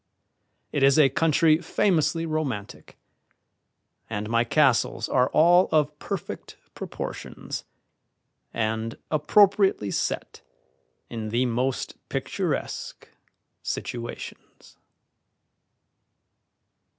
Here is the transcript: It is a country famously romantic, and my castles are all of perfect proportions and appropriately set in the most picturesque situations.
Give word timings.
It 0.71 0.81
is 0.81 0.97
a 0.97 1.09
country 1.09 1.59
famously 1.59 2.25
romantic, 2.25 2.97
and 4.09 4.27
my 4.31 4.43
castles 4.43 5.07
are 5.07 5.29
all 5.29 5.69
of 5.71 5.99
perfect 5.99 6.57
proportions 6.73 7.65
and 8.51 8.97
appropriately 9.11 9.91
set 9.91 10.41
in 11.07 11.29
the 11.29 11.45
most 11.45 11.97
picturesque 12.09 13.09
situations. 13.61 14.75